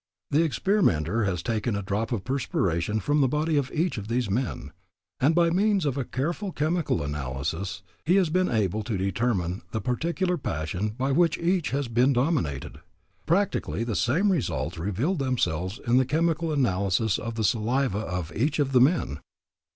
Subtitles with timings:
[0.31, 4.31] The experimenter has taken a drop of perspiration from the body of each of these
[4.31, 4.71] men,
[5.19, 9.79] and by means of a careful chemical analysis he has been able to determine the
[9.79, 12.79] particular passion by which each has been dominated.
[13.27, 18.57] Practically the same results revealed themselves in the chemical analysis of the saliva of each
[18.57, 19.19] of the men.